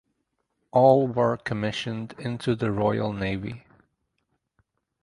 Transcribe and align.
All 0.71 1.07
were 1.07 1.37
commissioned 1.37 2.15
into 2.17 2.55
the 2.55 2.71
Royal 2.71 3.13
Navy. 3.13 3.65